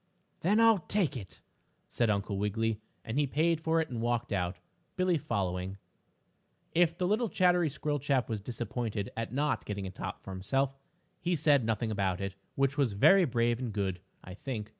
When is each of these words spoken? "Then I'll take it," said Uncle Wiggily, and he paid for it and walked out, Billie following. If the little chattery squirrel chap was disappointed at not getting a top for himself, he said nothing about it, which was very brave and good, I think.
"Then 0.39 0.59
I'll 0.59 0.79
take 0.79 1.15
it," 1.15 1.41
said 1.87 2.09
Uncle 2.09 2.39
Wiggily, 2.39 2.81
and 3.05 3.19
he 3.19 3.27
paid 3.27 3.61
for 3.61 3.79
it 3.79 3.89
and 3.91 4.01
walked 4.01 4.33
out, 4.33 4.57
Billie 4.95 5.19
following. 5.19 5.77
If 6.73 6.97
the 6.97 7.05
little 7.07 7.29
chattery 7.29 7.69
squirrel 7.69 7.99
chap 7.99 8.27
was 8.27 8.41
disappointed 8.41 9.11
at 9.15 9.31
not 9.31 9.63
getting 9.63 9.85
a 9.85 9.91
top 9.91 10.23
for 10.23 10.31
himself, 10.31 10.73
he 11.19 11.35
said 11.35 11.63
nothing 11.63 11.91
about 11.91 12.19
it, 12.19 12.33
which 12.55 12.79
was 12.79 12.93
very 12.93 13.25
brave 13.25 13.59
and 13.59 13.71
good, 13.71 13.99
I 14.23 14.33
think. 14.33 14.69